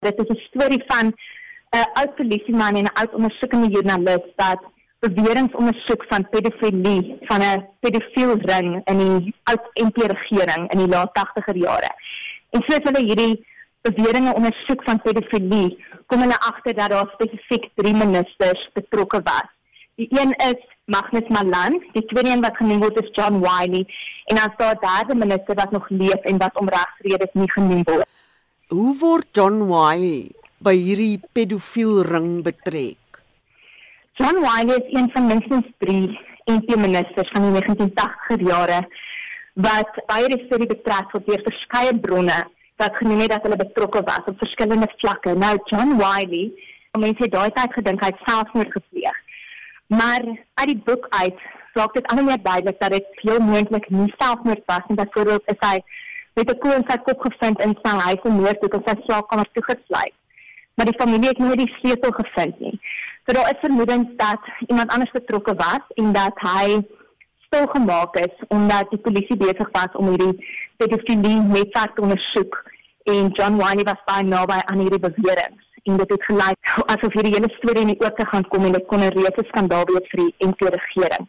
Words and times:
Dit 0.00 0.18
is 0.18 0.28
'n 0.28 0.40
storie 0.48 0.82
van 0.86 1.06
'n 1.06 1.14
uh, 1.76 1.84
oud 1.92 2.14
polisieman 2.14 2.76
en 2.76 2.84
'n 2.84 2.96
oud 3.00 3.14
ondersoekende 3.14 3.68
joernalis 3.68 4.24
wat 4.36 4.60
beweringe 4.98 5.56
ondersoek 5.56 6.04
van 6.08 6.28
pedofilie 6.28 7.16
van 7.20 7.40
'n 7.40 7.66
pedofiel 7.80 8.32
ring 8.52 8.80
in 8.84 8.98
die 8.98 9.34
oud 9.42 9.64
NP 9.74 9.96
regering 9.96 10.72
in 10.72 10.78
die 10.78 10.88
laat 10.88 11.12
80er 11.18 11.56
jare. 11.56 11.92
En 12.50 12.62
soos 12.66 12.82
hulle 12.82 13.06
hierdie 13.08 13.46
beweringe 13.80 14.34
ondersoek 14.34 14.82
van 14.84 15.02
pedofilie, 15.02 15.84
kom 16.06 16.20
hulle 16.20 16.38
agter 16.38 16.74
dat 16.74 16.90
daar 16.90 17.10
spesifiek 17.12 17.70
drie 17.74 17.94
ministers 17.94 18.70
betrokke 18.72 19.20
was. 19.24 19.48
Die 19.94 20.08
een 20.10 20.32
is 20.50 20.60
Magnus 20.84 21.28
Malan, 21.28 21.82
die 21.92 22.04
tweede 22.04 22.30
een 22.30 22.40
wat 22.40 22.56
genoem 22.56 22.80
word 22.80 23.02
is 23.02 23.10
John 23.12 23.38
Wiley 23.38 23.84
en 24.24 24.36
dan 24.36 24.52
staan 24.54 24.76
daar 24.80 24.80
derde 24.80 25.14
minister 25.14 25.54
wat 25.54 25.70
nog 25.70 25.88
leef 25.88 26.22
en 26.30 26.38
wat 26.38 26.58
om 26.58 26.68
regsredes 26.68 27.32
nie 27.32 27.52
genoem 27.52 27.82
word. 27.84 28.08
Hoe 28.70 28.92
word 29.00 29.34
John 29.34 29.64
Wiley 29.66 30.30
by 30.62 30.76
hierdie 30.78 31.18
pedofiel 31.34 32.04
ring 32.06 32.44
betrek? 32.46 33.18
John 34.14 34.36
Wiley 34.44 34.76
is 34.78 34.92
een 34.94 35.08
van 35.10 35.24
minstens 35.26 35.66
3 35.82 35.96
NP 36.54 36.76
ministers 36.78 37.32
van 37.34 37.48
die 37.48 37.64
1980er 37.64 38.44
jare 38.46 38.76
wat 39.66 39.98
baie 40.12 40.38
storie 40.44 40.68
betrek 40.70 41.10
word 41.10 41.26
deur 41.26 41.42
verskeie 41.48 41.96
bronne 42.04 42.36
wat 42.78 43.00
genoem 43.00 43.24
het 43.24 43.32
dat 43.34 43.48
hulle 43.48 43.58
betrokke 43.58 44.04
was 44.06 44.28
op 44.30 44.38
verskillende 44.38 44.88
vlakke. 45.00 45.34
Nou 45.34 45.56
John 45.72 45.96
Wiley, 45.98 46.44
mense 46.94 47.26
het 47.26 47.34
daai 47.34 47.50
tyd 47.56 47.74
gedink 47.80 48.04
hy 48.06 48.12
selfmoord 48.22 48.70
gepleeg. 48.76 49.18
Maar 49.90 50.28
uit 50.62 50.70
die 50.70 50.78
boek 50.86 51.10
uit 51.18 51.42
raak 51.74 51.98
dit 51.98 52.06
ander 52.06 52.28
meer 52.28 52.42
duidelik 52.46 52.78
dat 52.78 52.94
dit 52.94 53.18
heel 53.24 53.42
moontlik 53.42 53.90
nie 53.90 54.12
selfmoord 54.14 54.62
was 54.70 54.86
nie. 54.86 55.00
Byvoorbeeld 55.02 55.50
is 55.56 55.60
hy 55.66 55.82
met 56.40 56.50
'n 56.54 56.58
koel 56.58 56.78
in 56.78 56.88
sy 56.88 56.96
kop 57.06 57.20
gevind 57.28 57.60
in 57.60 57.76
sy 57.82 57.92
huis 58.06 58.22
in 58.28 58.36
Noordhoek 58.36 58.74
en 58.74 58.86
sy 58.86 58.94
slaapkamer 59.04 59.48
toegesluit. 59.52 60.14
Maar 60.74 60.86
die 60.86 61.00
familie 61.02 61.28
het 61.28 61.38
nie 61.38 61.56
die 61.56 61.74
sleutel 61.78 62.12
gevind 62.20 62.60
nie. 62.60 62.80
So 63.24 63.34
daar 63.36 63.50
is 63.52 63.60
vermoedens 63.60 64.08
dat 64.16 64.42
iemand 64.66 64.92
anders 64.92 65.10
betrokke 65.10 65.54
was 65.54 65.84
en 65.94 66.12
dat 66.12 66.34
hy 66.34 66.80
stil 67.46 67.66
gemaak 67.66 68.16
is 68.16 68.34
omdat 68.48 68.90
die 68.90 69.02
polisie 69.06 69.36
besig 69.36 69.68
was 69.72 69.92
om 69.92 70.08
hierdie 70.08 70.36
pedofilie 70.76 71.40
netwerk 71.40 71.94
te 71.94 72.02
ondersoek 72.02 72.62
en 73.04 73.28
John 73.36 73.56
Wiley 73.60 73.84
was 73.84 74.04
baie 74.04 74.24
naby 74.24 74.60
aan 74.64 74.78
hierdie 74.78 75.04
beweringe 75.06 75.58
en 75.82 75.96
dit 75.96 76.10
het 76.10 76.24
gelyk 76.24 76.72
asof 76.94 77.12
hierdie 77.12 77.34
hele 77.34 77.52
storie 77.58 77.82
in 77.86 77.92
die 77.92 78.00
oop 78.04 78.16
te 78.16 78.26
gaan 78.32 78.46
kom 78.52 78.64
en 78.64 78.76
dit 78.78 78.86
kon 78.86 79.04
'n 79.04 79.14
reuse 79.16 79.44
skandaal 79.48 79.84
wees 79.92 80.10
vir 80.12 80.20
die 80.24 80.48
NP 80.48 80.60
regering. 80.76 81.28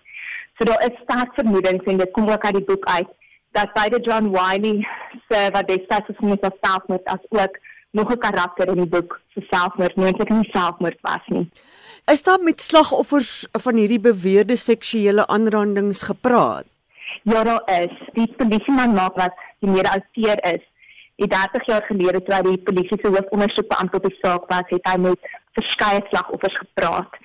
So 0.58 0.64
daar 0.70 0.84
is 0.88 1.02
sterk 1.04 1.34
vermoedens 1.34 1.84
en 1.84 1.98
dit 1.98 2.12
kom 2.12 2.30
ook 2.30 2.46
uit 2.46 2.58
die 2.60 2.70
boek 2.72 2.86
uit 2.86 3.10
dat 3.52 3.74
beide 3.74 4.00
John 4.00 4.30
Wiley 4.30 4.88
se 5.30 5.50
wat 5.52 5.68
destyds 5.68 6.20
mens 6.20 6.42
as 6.42 6.58
selfmoord 6.62 7.06
as 7.06 7.24
ook 7.30 7.58
nog 7.92 8.12
'n 8.12 8.18
karakter 8.18 8.68
in 8.68 8.76
die 8.76 8.92
boek 8.96 9.20
se 9.34 9.46
selfmoord 9.50 9.96
moontlik 9.96 10.30
nie 10.30 10.50
selfmoord 10.52 10.98
was 11.02 11.26
nie. 11.26 11.50
Is 12.06 12.24
daar 12.24 12.40
met 12.40 12.62
slagoffers 12.62 13.48
van 13.52 13.76
hierdie 13.76 14.00
beweerde 14.00 14.56
seksuele 14.56 15.28
aanrandings 15.28 16.04
gepraat? 16.04 16.66
Ja, 17.24 17.44
daar 17.44 17.62
is. 17.66 17.94
Die 18.14 18.34
polisieman 18.38 18.94
maak 18.94 19.16
wat 19.16 19.34
die 19.60 19.70
mede-auteur 19.70 20.54
is. 20.54 20.64
Die 21.16 21.28
30 21.28 21.66
jaar 21.66 21.84
gelede 21.84 22.24
toe 22.24 22.36
hy 22.36 22.42
die 22.42 22.58
polisie 22.58 22.98
se 23.02 23.08
hoofondersoekbeampte 23.08 23.98
op 23.98 24.04
die 24.04 24.18
saak 24.22 24.48
was, 24.50 24.64
het 24.68 24.88
hy 24.90 24.98
met 24.98 25.20
verskeie 25.54 26.02
slagoffers 26.10 26.58
gepraat. 26.58 27.20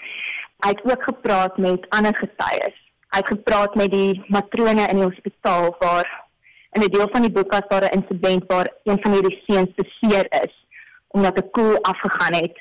Hy 0.65 0.69
het 0.69 0.85
ook 0.85 1.03
gepraat 1.03 1.57
met 1.59 1.87
ander 1.89 2.17
getuies. 2.17 2.86
Hy 3.15 3.19
het 3.23 3.27
gepraat 3.27 3.75
met 3.75 3.91
die 3.91 4.25
matrone 4.29 4.89
in 4.89 5.01
die 5.01 5.09
hospitaal 5.09 5.75
waar 5.79 6.07
in 6.73 6.83
'n 6.83 6.91
deel 6.91 7.09
van 7.13 7.23
die 7.23 7.33
boek 7.33 7.53
was 7.53 7.69
daar 7.69 7.85
'n 7.85 7.97
insident 7.99 8.45
waar 8.47 8.69
een 8.85 8.99
van 9.03 9.13
hierdie 9.13 9.43
seuns 9.47 9.73
beseer 9.75 10.27
is 10.43 10.55
omdat 11.09 11.39
'n 11.39 11.51
koel 11.51 11.83
afgegaan 11.83 12.35
het 12.35 12.57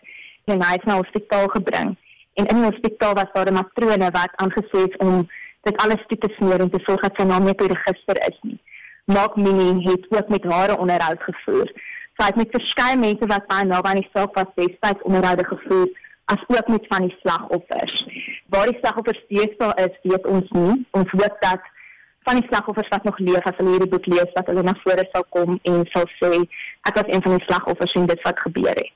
en 0.45 0.63
hy 0.63 0.75
is 0.75 0.83
na 0.83 0.95
hospitaal 0.95 1.47
gebring. 1.47 1.97
En 2.33 2.45
in 2.45 2.55
die 2.55 2.71
hospitaal 2.71 3.13
was 3.13 3.31
daar 3.33 3.51
'n 3.51 3.53
matrone 3.53 4.09
wat 4.11 4.31
aangesê 4.41 4.79
is 4.89 4.97
om 4.97 5.29
dit 5.61 5.81
alles 5.81 6.03
toe 6.07 6.17
te 6.17 6.33
smeer 6.37 6.59
en 6.59 6.69
te 6.69 6.83
sorg 6.85 7.01
dat 7.01 7.15
sy 7.15 7.25
naam 7.25 7.43
nie 7.43 7.51
op 7.51 7.59
die 7.59 7.73
register 7.73 8.17
is 8.29 8.39
nie. 8.41 8.59
Mark 9.05 9.35
Minnie 9.35 9.89
het 9.89 10.05
ook 10.09 10.29
met 10.29 10.43
haar 10.43 10.77
onderhoud 10.79 11.21
gevoer. 11.23 11.71
Sy 12.17 12.25
het 12.25 12.35
met 12.35 12.55
verskeie 12.57 12.97
mense 12.97 13.25
wat 13.27 13.47
baie 13.47 13.65
naby 13.65 13.89
aan 13.89 14.01
die 14.01 14.09
saak 14.13 14.35
was, 14.35 14.51
destyds 14.55 15.01
onderhoude 15.03 15.45
gevoer 15.45 15.89
as 16.25 16.43
ook 16.47 16.67
met 16.67 16.85
van 16.87 17.07
die 17.07 17.17
slagoffers. 17.19 18.05
Waar 18.53 18.69
die 18.69 18.77
slagoffers 18.79 19.21
deesdae 19.29 19.73
is, 19.87 19.95
weet 20.03 20.27
ons 20.29 20.51
nie. 20.53 20.85
Ons 20.91 21.11
hoop 21.17 21.37
dat 21.41 21.63
van 22.25 22.39
die 22.39 22.47
slagoffers 22.49 22.89
wat 22.93 23.03
nog 23.03 23.17
leef 23.21 23.45
as 23.45 23.57
hulle 23.59 23.75
hierdie 23.75 23.89
boek 23.89 24.07
lees 24.09 24.31
dat 24.33 24.47
hulle 24.49 24.63
na 24.65 24.73
vore 24.81 25.05
sal 25.11 25.25
kom 25.35 25.59
en 25.69 25.83
sal 25.93 26.07
sê 26.17 26.31
ek 26.89 26.97
was 26.97 27.09
een 27.11 27.23
van 27.25 27.37
die 27.37 27.45
slagoffers 27.45 27.93
en 27.99 28.07
dit 28.09 28.21
wat 28.25 28.41
gebeur 28.47 28.73
het. 28.73 28.93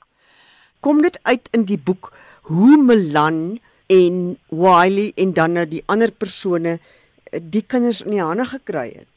Kom 0.85 1.01
dit 1.05 1.19
uit 1.29 1.49
in 1.57 1.65
die 1.69 1.77
boek 1.89 2.11
hoe 2.49 2.77
Melan 2.81 3.59
en 3.89 4.37
Wiley 4.49 5.11
en 5.15 5.33
dan 5.33 5.57
nou 5.57 5.65
die 5.69 5.83
ander 5.85 6.11
persone 6.11 6.77
eh, 6.77 7.41
die 7.41 7.61
kinders 7.61 8.01
in 8.05 8.15
die 8.15 8.23
hande 8.23 8.45
gekry 8.49 8.87
het. 8.95 9.09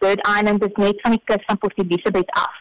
Bird 0.00 0.22
Island 0.26 0.64
is 0.64 0.76
net 0.80 1.00
van 1.04 1.16
die 1.16 1.22
kus 1.24 1.46
van 1.46 1.58
Port 1.58 1.78
Elizabeth 1.78 2.30
af. 2.38 2.60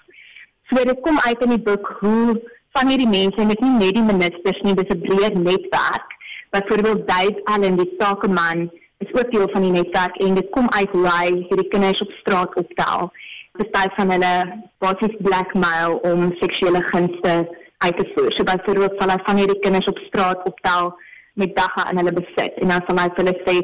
So 0.70 0.84
dit 0.86 1.02
kom 1.06 1.20
uit 1.26 1.44
in 1.46 1.56
die 1.56 1.66
boek 1.70 1.92
hoe 2.00 2.40
van 2.78 2.90
hierdie 2.92 3.10
mense 3.10 3.42
en 3.42 3.54
dit 3.54 3.62
nie 3.66 3.76
net 3.78 3.98
die 3.98 4.06
ministers 4.06 4.62
nie, 4.66 4.76
dis 4.78 4.90
'n 4.94 5.02
breër 5.06 5.38
netwerk. 5.38 6.09
Byvoorbeeld 6.50 7.08
Dave 7.08 7.42
Allen, 7.44 7.78
die 7.78 7.96
sakeman 7.98 8.72
is 8.98 9.14
ook 9.14 9.32
deel 9.32 9.50
van 9.50 9.62
die 9.62 9.72
netwerk 9.72 10.16
en 10.18 10.36
dit 10.36 10.50
kom 10.50 10.70
uit 10.70 10.90
hoe 10.90 11.08
hy 11.08 11.28
hierdie 11.50 11.68
kinders 11.68 12.02
op 12.02 12.12
straat 12.12 12.56
optel. 12.56 13.12
Bestaan 13.62 13.92
van 13.96 14.12
hulle 14.12 14.34
basies 14.78 15.16
blackmail 15.20 16.00
om 16.12 16.34
seksuele 16.40 16.82
gunste 16.92 17.34
uit 17.78 17.98
te 17.98 18.12
voer. 18.16 18.32
So 18.32 18.44
byvoorbeeld 18.44 18.98
sal 18.98 19.14
hy 19.14 19.20
van 19.28 19.42
hierdie 19.42 19.60
kinders 19.60 19.92
op 19.92 20.02
straat 20.08 20.44
optel 20.44 20.96
met 21.34 21.56
dagga 21.56 21.90
in 21.92 22.02
hulle 22.02 22.16
besit 22.18 22.58
en 22.64 22.74
dan 22.74 22.84
sal 22.88 23.04
hy 23.04 23.08
vir 23.14 23.24
hulle 23.24 23.38
sê, 23.46 23.56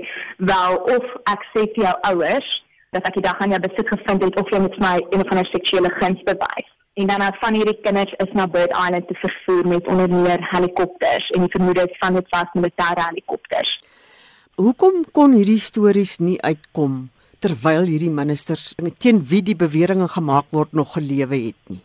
"Wel, 0.52 0.78
of 0.96 1.06
ek 1.34 1.42
sê 1.54 1.66
vir 1.74 1.84
jou 1.88 1.96
ouers 2.12 2.50
dat 2.92 3.08
ek 3.08 3.14
die 3.14 3.28
dagga 3.28 3.46
in 3.46 3.58
jou 3.58 3.64
besit 3.68 3.90
gevind 3.96 4.24
het 4.24 4.40
of 4.40 4.50
jy 4.50 4.60
met 4.60 4.80
my 4.80 4.96
een 5.10 5.22
of 5.26 5.32
ander 5.32 5.50
seksuele 5.52 5.92
guns 6.00 6.24
bewys." 6.24 6.75
En 6.96 7.08
dan 7.08 7.34
van 7.40 7.54
hierdie 7.54 7.80
kinders 7.84 8.14
is 8.24 8.32
na 8.32 8.48
Bird 8.48 8.72
Island 8.72 9.08
te 9.08 9.16
vervoer 9.20 9.68
met 9.68 9.88
onder 9.88 10.10
meer 10.10 10.40
helikopters 10.52 11.30
en 11.30 11.42
die 11.44 11.52
vermoede 11.52 11.84
is 11.90 11.98
van 12.00 12.14
dit 12.14 12.30
was 12.30 12.54
militêre 12.54 13.04
helikopters. 13.10 13.72
Hoekom 14.56 15.02
kon 15.12 15.36
hierdie 15.36 15.60
stories 15.60 16.14
nie 16.24 16.38
uitkom 16.42 17.10
terwyl 17.44 17.84
hierdie 17.84 18.14
ministers 18.22 18.70
teen 19.04 19.20
wie 19.28 19.42
die 19.44 19.58
beweringe 19.60 20.08
gemaak 20.16 20.48
word 20.56 20.72
nog 20.72 20.96
gelewe 20.96 21.42
het 21.50 21.60
nie? 21.74 21.82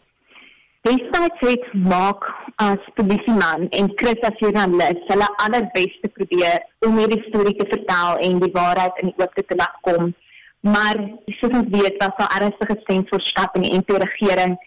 Destyds 0.86 1.42
het 1.42 1.66
Mark 1.74 2.30
as 2.62 2.86
polisieman 2.94 3.66
en 3.68 3.90
Chris 3.98 4.22
as 4.22 4.38
joernalis 4.38 5.02
hulle 5.10 5.30
allerbeste 5.42 6.14
probeer 6.14 6.62
om 6.86 7.02
hierdie 7.02 7.24
storie 7.26 7.58
te 7.58 7.66
vertel 7.74 8.22
en 8.30 8.38
die 8.46 8.54
waarheid 8.54 9.02
in 9.02 9.10
die 9.10 9.18
oop 9.18 9.34
te 9.34 9.58
laat 9.58 9.74
kom. 9.82 10.14
Maar 10.60 11.02
soos 11.40 11.54
ons 11.56 11.70
weet, 11.72 11.98
was 11.98 12.14
daar 12.16 12.34
ernstige 12.38 12.78
sensorskap 12.86 13.58
in 13.58 13.66
die 13.66 13.78
NP 13.80 13.98
regering 14.06 14.60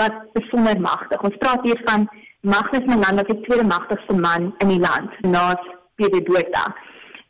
wat 0.00 0.16
besonder 0.32 0.80
magtig. 0.80 1.22
Ons 1.22 1.36
praat 1.42 1.64
hier 1.64 1.80
van 1.84 2.08
Magnus 2.40 2.84
Malan 2.86 3.20
wat 3.20 3.30
die 3.32 3.40
tweede 3.46 3.66
magtigste 3.66 4.14
man 4.14 4.52
in 4.64 4.74
die 4.74 4.82
land 4.82 5.16
na 5.24 5.54
Pierre 5.96 6.22
Botha. 6.28 6.66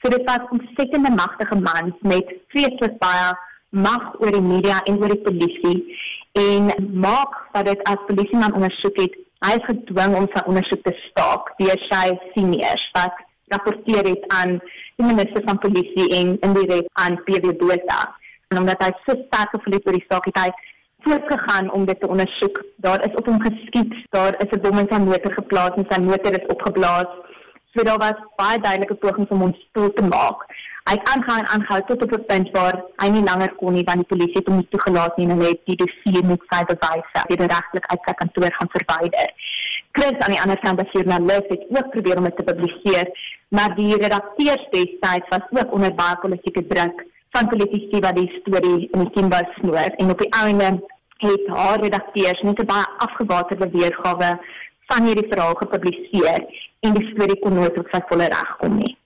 So 0.03 0.11
dit 0.11 0.25
was 0.29 0.43
'n 0.45 0.53
ontsettende 0.59 1.11
magtige 1.11 1.59
man 1.69 1.97
met 2.01 2.35
vreeslik 2.49 2.99
baie 2.99 3.29
mag 3.71 4.21
oor 4.21 4.33
die 4.33 4.49
media 4.55 4.81
en 4.85 4.99
oor 5.01 5.09
die 5.09 5.27
polisie 5.29 5.79
en 6.33 6.73
maak 7.01 7.33
wat 7.53 7.65
dit 7.65 7.81
as 7.89 8.05
polisieman 8.09 8.55
ondersoek 8.55 8.97
het, 8.97 9.15
hy 9.47 9.53
is 9.59 9.69
gedwing 9.71 10.17
om 10.17 10.29
sy 10.35 10.43
ondersoek 10.47 10.83
te 10.85 10.95
staak 11.09 11.53
deur 11.59 11.81
sy 11.89 12.07
seniors 12.35 12.85
wat 12.93 13.15
rapporteer 13.55 14.09
het 14.09 14.25
aan 14.35 14.59
die 14.97 15.07
minister 15.07 15.43
van 15.47 15.59
polisie 15.59 16.09
en 16.19 16.39
indirek 16.41 16.89
aan 16.93 17.19
PW 17.25 17.53
Botha. 17.61 18.01
En 18.51 18.59
omdat 18.59 18.83
hy 18.83 18.91
so 19.05 19.17
sterk 19.27 19.51
gevoel 19.55 19.79
het 19.79 19.87
oor 19.87 19.99
die 19.99 20.09
saak 20.09 20.25
het 20.31 20.41
hy 20.45 20.51
voortgegaan 21.07 21.73
om 21.73 21.85
dit 21.87 22.01
te 22.01 22.09
ondersoek. 22.09 22.65
Daar 22.77 23.01
is 23.07 23.15
op 23.15 23.27
hom 23.27 23.41
geskiet, 23.41 23.95
daar 24.11 24.35
is 24.45 24.51
'n 24.51 24.61
bom 24.61 24.79
in 24.79 24.89
sy 24.91 24.99
motor 24.99 25.33
geplaas 25.33 25.77
en 25.77 25.87
sy 25.89 26.01
motor 26.01 26.33
is 26.39 26.51
opgeblaas. 26.55 27.11
So 27.73 27.83
daar 27.83 27.99
was 27.99 28.19
baie 28.37 28.59
duidelike 28.61 28.95
pogings 28.95 29.31
om 29.31 29.41
hom 29.41 29.55
stil 29.69 29.93
te 29.93 30.05
maak. 30.05 30.39
Hy 30.89 30.95
het 30.97 31.09
aangehou 31.13 31.39
en 31.39 31.53
aangehou 31.55 31.81
tot 31.87 32.03
op 32.03 32.13
'n 32.13 32.27
punt 32.31 32.49
waar 32.51 32.77
hy 33.03 33.09
nie 33.09 33.25
langer 33.31 33.53
kon 33.55 33.73
nie 33.73 33.85
want 33.89 33.99
die 34.03 34.11
polisie 34.13 34.39
het 34.39 34.49
hom 34.49 34.57
nie 34.57 34.69
toegelaat 34.71 35.17
nie 35.17 35.27
en 35.27 35.33
hulle 35.33 35.49
het 35.49 35.65
die 35.65 35.81
dossier 35.83 36.25
met 36.25 36.43
sy 36.51 36.61
bewyse 36.71 37.21
weer 37.29 37.49
regtelik 37.55 37.87
uit 37.93 38.01
sy 38.05 38.15
kantoor 38.21 38.53
gaan 38.59 38.75
verwyder. 38.77 39.29
Chris 39.93 40.19
aan 40.25 40.35
die 40.35 40.41
ander 40.45 40.59
kant 40.65 40.81
as 40.81 40.93
joernalis 40.93 41.49
het 41.49 41.63
ook 41.77 41.91
probeer 41.91 42.17
om 42.17 42.25
dit 42.25 42.37
te 42.37 42.43
publiseer, 42.51 43.07
maar 43.49 43.75
die 43.75 43.97
redakteurs 43.97 44.65
destyds 44.71 45.29
was 45.35 45.47
ook 45.51 45.73
onder 45.73 45.95
baie 45.95 46.17
politieke 46.25 46.67
druk 46.67 47.07
van 47.31 47.49
politici 47.49 47.99
wat 48.01 48.17
die 48.17 48.31
storie 48.41 48.89
in 48.93 49.01
die 49.05 49.11
kinbou 49.17 49.43
snoer 49.59 49.91
en 49.97 50.11
op 50.11 50.19
die 50.19 50.33
einde 50.43 50.69
het 51.17 51.47
haar 51.47 51.81
redakteurs 51.81 52.43
net 52.43 52.61
'n 52.61 52.67
baie 52.67 52.87
afgebakerde 52.99 53.69
weergawe 53.71 54.39
van 54.87 55.07
hierdie 55.07 55.29
verhaal 55.31 55.55
gepubliseer 55.55 56.41
en 56.81 56.95
die 56.95 57.09
storie 57.11 57.39
kon 57.39 57.55
nooit 57.55 57.79
op 57.79 57.89
sy 57.91 58.01
volle 58.09 58.25
reg 58.25 58.57
kom 58.57 58.77
nie. 58.77 58.97